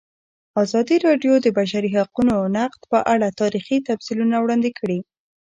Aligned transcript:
ازادي 0.63 0.95
راډیو 1.07 1.33
د 1.39 1.43
د 1.45 1.47
بشري 1.57 1.89
حقونو 1.97 2.35
نقض 2.57 2.81
په 2.91 2.99
اړه 3.13 3.27
تاریخي 3.41 3.77
تمثیلونه 3.87 4.35
وړاندې 4.39 4.71
کړي. 4.79 4.99